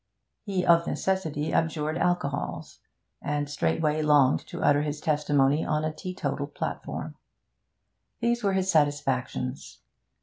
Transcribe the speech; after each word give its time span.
He 0.41 0.65
of 0.65 0.87
necessity 0.87 1.53
abjured 1.53 1.95
alcohols, 1.95 2.79
and 3.21 3.47
straightway 3.47 4.01
longed 4.01 4.39
to 4.47 4.63
utter 4.63 4.81
his 4.81 4.99
testimony 4.99 5.63
on 5.63 5.83
a 5.85 5.93
teetotal 5.93 6.47
platform. 6.47 7.13
These 8.19 8.43
were 8.43 8.53
his 8.53 8.67
satisfactions. 8.71 9.77